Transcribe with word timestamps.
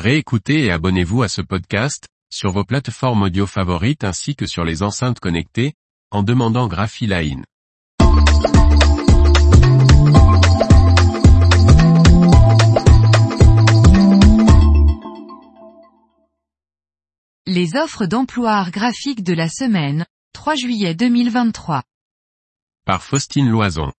Réécoutez 0.00 0.64
et 0.64 0.70
abonnez-vous 0.70 1.22
à 1.22 1.28
ce 1.28 1.42
podcast, 1.42 2.08
sur 2.32 2.52
vos 2.52 2.64
plateformes 2.64 3.24
audio 3.24 3.46
favorites 3.46 4.02
ainsi 4.02 4.34
que 4.34 4.46
sur 4.46 4.64
les 4.64 4.82
enceintes 4.82 5.20
connectées, 5.20 5.74
en 6.10 6.22
demandant 6.22 6.68
Graphiline. 6.68 7.44
Les 17.46 17.76
offres 17.76 18.06
d'emploi 18.06 18.52
art 18.52 18.70
graphique 18.70 19.22
de 19.22 19.34
la 19.34 19.50
semaine, 19.50 20.06
3 20.32 20.54
juillet 20.54 20.94
2023. 20.94 21.82
Par 22.86 23.02
Faustine 23.02 23.50
Loison. 23.50 23.92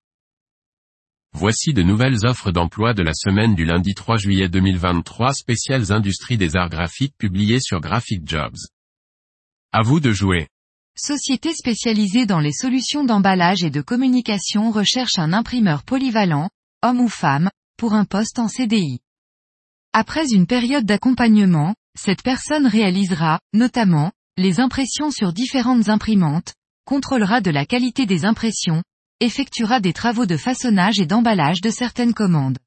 Voici 1.34 1.74
de 1.74 1.82
nouvelles 1.82 2.26
offres 2.26 2.52
d'emploi 2.52 2.94
de 2.94 3.02
la 3.02 3.14
semaine 3.14 3.56
du 3.56 3.66
lundi 3.66 3.96
3 3.96 4.18
juillet 4.18 4.50
2023 4.50 5.34
spéciales 5.34 5.92
industries 5.92 6.38
des 6.38 6.56
arts 6.56 6.70
graphiques 6.70 7.18
publiées 7.18 7.60
sur 7.60 7.80
Graphic 7.80 8.28
Jobs. 8.28 8.58
À 9.72 9.82
vous 9.82 10.00
de 10.00 10.12
jouer. 10.12 10.50
Société 10.96 11.54
spécialisée 11.56 12.26
dans 12.26 12.40
les 12.40 12.52
solutions 12.52 13.06
d'emballage 13.06 13.64
et 13.64 13.70
de 13.70 13.82
communication 13.82 14.72
recherche 14.72 15.18
un 15.18 15.34
imprimeur 15.34 15.84
polyvalent, 15.84 16.50
homme 16.84 17.00
ou 17.00 17.08
femme, 17.08 17.50
pour 17.78 17.94
un 17.94 18.06
poste 18.06 18.38
en 18.38 18.50
CDI. 18.50 19.00
Après 19.94 20.28
une 20.32 20.46
période 20.46 20.86
d'accompagnement, 20.86 21.74
cette 21.98 22.22
personne 22.22 22.68
réalisera, 22.68 23.40
notamment, 23.54 24.12
les 24.38 24.60
impressions 24.60 25.12
sur 25.12 25.34
différentes 25.34 25.90
imprimantes, 25.90 26.54
contrôlera 26.86 27.42
de 27.42 27.52
la 27.52 27.66
qualité 27.66 28.06
des 28.06 28.26
impressions, 28.26 28.84
effectuera 29.22 29.80
des 29.80 29.94
travaux 29.94 30.26
de 30.26 30.36
façonnage 30.36 31.00
et 31.00 31.06
d'emballage 31.06 31.62
de 31.62 31.70
certaines 31.70 32.14
commandes. 32.14 32.58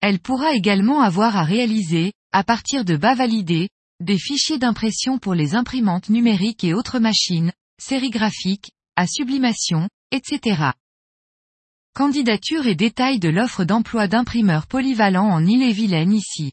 Elle 0.00 0.20
pourra 0.20 0.52
également 0.52 1.00
avoir 1.00 1.36
à 1.36 1.42
réaliser, 1.42 2.12
à 2.32 2.44
partir 2.44 2.84
de 2.84 2.96
bas 2.96 3.14
validés, 3.14 3.68
des 4.00 4.18
fichiers 4.18 4.58
d'impression 4.58 5.18
pour 5.18 5.34
les 5.34 5.54
imprimantes 5.54 6.08
numériques 6.08 6.64
et 6.64 6.74
autres 6.74 6.98
machines, 6.98 7.52
sérigraphiques, 7.80 8.72
à 8.96 9.06
sublimation, 9.06 9.88
etc. 10.10 10.72
Candidature 11.94 12.66
et 12.66 12.74
détails 12.74 13.18
de 13.18 13.28
l'offre 13.28 13.64
d'emploi 13.64 14.08
d'imprimeur 14.08 14.66
polyvalent 14.66 15.28
en 15.28 15.44
Ille-et-Vilaine 15.44 16.12
ici. 16.12 16.52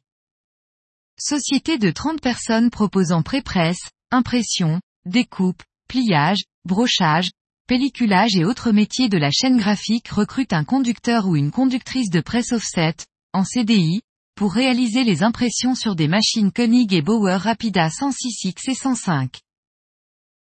Société 1.20 1.78
de 1.78 1.92
30 1.92 2.22
personnes 2.22 2.70
proposant 2.70 3.24
pré-presse, 3.24 3.90
impression, 4.12 4.80
découpe, 5.06 5.64
pliage, 5.88 6.44
brochage, 6.66 7.32
pelliculage 7.70 8.36
et 8.36 8.46
autres 8.46 8.72
métiers 8.72 9.10
de 9.10 9.18
la 9.20 9.30
chaîne 9.30 9.58
graphique 9.58 10.08
recrute 10.08 10.54
un 10.54 10.64
conducteur 10.64 11.28
ou 11.28 11.36
une 11.36 11.52
conductrice 11.52 12.10
de 12.10 12.20
presse 12.20 12.52
offset, 12.52 12.96
en 13.32 13.44
CDI, 13.44 14.02
pour 14.36 14.54
réaliser 14.54 15.04
les 15.04 15.22
impressions 15.22 15.76
sur 15.76 15.96
des 15.96 16.08
machines 16.08 16.52
Koenig 16.52 16.92
et 16.96 17.04
Bauer 17.04 17.40
Rapida 17.40 17.90
106X 17.90 18.72
et 18.72 18.74
105. 18.74 19.38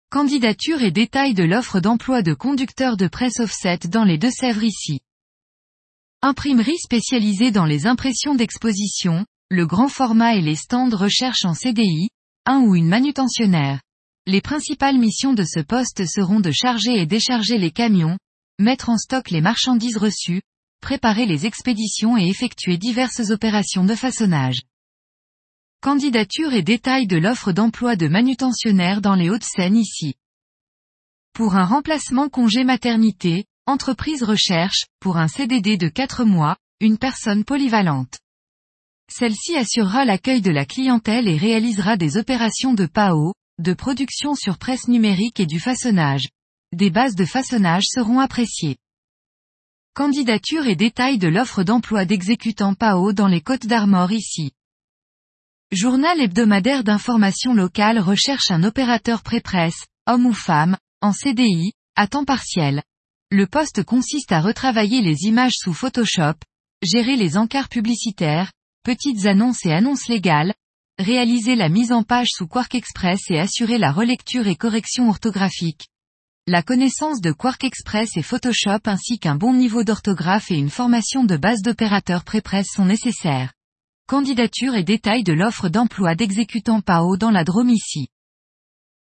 Candidature 0.08 0.82
et 0.82 0.92
détails 0.92 1.34
de 1.34 1.44
l'offre 1.44 1.80
d'emploi 1.80 2.22
de 2.22 2.32
conducteur 2.32 2.96
de 2.96 3.06
presse 3.06 3.38
offset 3.38 3.80
dans 3.90 4.04
les 4.04 4.16
Deux-Sèvres 4.16 4.64
ici. 4.64 5.00
Imprimerie 6.22 6.78
spécialisée 6.78 7.50
dans 7.50 7.66
les 7.66 7.86
impressions 7.86 8.34
d'exposition, 8.34 9.26
le 9.50 9.66
grand 9.66 9.88
format 9.88 10.36
et 10.36 10.40
les 10.40 10.56
stands 10.56 10.96
recherche 10.96 11.44
en 11.44 11.52
CDI, 11.52 12.08
un 12.46 12.60
ou 12.62 12.76
une 12.76 12.88
manutentionnaire. 12.88 13.82
Les 14.30 14.40
principales 14.40 14.96
missions 14.96 15.34
de 15.34 15.42
ce 15.42 15.58
poste 15.58 16.06
seront 16.06 16.38
de 16.38 16.52
charger 16.52 16.92
et 16.92 17.04
décharger 17.04 17.58
les 17.58 17.72
camions, 17.72 18.16
mettre 18.60 18.88
en 18.88 18.96
stock 18.96 19.28
les 19.30 19.40
marchandises 19.40 19.96
reçues, 19.96 20.40
préparer 20.80 21.26
les 21.26 21.46
expéditions 21.46 22.16
et 22.16 22.28
effectuer 22.28 22.78
diverses 22.78 23.30
opérations 23.30 23.84
de 23.84 23.96
façonnage. 23.96 24.62
Candidature 25.82 26.52
et 26.52 26.62
détails 26.62 27.08
de 27.08 27.16
l'offre 27.16 27.50
d'emploi 27.50 27.96
de 27.96 28.06
manutentionnaire 28.06 29.00
dans 29.00 29.16
les 29.16 29.30
Hauts-de-Seine 29.30 29.76
ici. 29.76 30.14
Pour 31.32 31.56
un 31.56 31.64
remplacement 31.64 32.28
congé 32.28 32.62
maternité, 32.62 33.46
entreprise 33.66 34.22
recherche, 34.22 34.86
pour 35.00 35.16
un 35.16 35.26
CDD 35.26 35.76
de 35.76 35.88
4 35.88 36.22
mois, 36.24 36.56
une 36.78 36.98
personne 36.98 37.42
polyvalente. 37.42 38.20
Celle-ci 39.12 39.56
assurera 39.56 40.04
l'accueil 40.04 40.40
de 40.40 40.52
la 40.52 40.66
clientèle 40.66 41.26
et 41.26 41.36
réalisera 41.36 41.96
des 41.96 42.16
opérations 42.16 42.74
de 42.74 42.86
PAO, 42.86 43.32
de 43.60 43.74
production 43.74 44.34
sur 44.34 44.56
presse 44.56 44.88
numérique 44.88 45.38
et 45.38 45.46
du 45.46 45.60
façonnage. 45.60 46.28
Des 46.72 46.88
bases 46.88 47.14
de 47.14 47.26
façonnage 47.26 47.84
seront 47.86 48.18
appréciées. 48.18 48.78
Candidature 49.94 50.66
et 50.66 50.76
détails 50.76 51.18
de 51.18 51.28
l'offre 51.28 51.62
d'emploi 51.62 52.06
d'exécutant 52.06 52.74
PAO 52.74 53.12
dans 53.12 53.26
les 53.26 53.42
Côtes 53.42 53.66
d'Armor 53.66 54.12
ici. 54.12 54.52
Journal 55.72 56.20
hebdomadaire 56.20 56.84
d'information 56.84 57.52
locale 57.52 57.98
recherche 57.98 58.50
un 58.50 58.64
opérateur 58.64 59.22
pré-presse, 59.22 59.86
homme 60.06 60.26
ou 60.26 60.32
femme, 60.32 60.78
en 61.02 61.12
CDI, 61.12 61.72
à 61.96 62.06
temps 62.06 62.24
partiel. 62.24 62.82
Le 63.30 63.46
poste 63.46 63.84
consiste 63.84 64.32
à 64.32 64.40
retravailler 64.40 65.02
les 65.02 65.24
images 65.26 65.56
sous 65.56 65.74
Photoshop, 65.74 66.34
gérer 66.82 67.16
les 67.16 67.36
encarts 67.36 67.68
publicitaires, 67.68 68.52
petites 68.84 69.26
annonces 69.26 69.66
et 69.66 69.72
annonces 69.72 70.08
légales, 70.08 70.54
réaliser 71.00 71.56
la 71.56 71.68
mise 71.68 71.92
en 71.92 72.02
page 72.02 72.28
sous 72.30 72.46
Quark 72.46 72.74
Express 72.74 73.20
et 73.30 73.38
assurer 73.38 73.78
la 73.78 73.90
relecture 73.90 74.46
et 74.46 74.56
correction 74.56 75.08
orthographique. 75.08 75.88
La 76.46 76.62
connaissance 76.62 77.20
de 77.20 77.32
Quark 77.32 77.64
Express 77.64 78.16
et 78.16 78.22
Photoshop 78.22 78.80
ainsi 78.84 79.18
qu'un 79.18 79.34
bon 79.34 79.54
niveau 79.54 79.84
d'orthographe 79.84 80.50
et 80.50 80.56
une 80.56 80.70
formation 80.70 81.24
de 81.24 81.36
base 81.36 81.62
d'opérateurs 81.62 82.24
pré-presse 82.24 82.68
sont 82.74 82.84
nécessaires. 82.84 83.52
Candidature 84.08 84.74
et 84.74 84.84
détails 84.84 85.22
de 85.22 85.32
l'offre 85.32 85.68
d'emploi 85.68 86.14
d'exécutant 86.14 86.80
PAO 86.80 87.16
dans 87.16 87.30
la 87.30 87.44
Drôme 87.44 87.70
ici. 87.70 88.08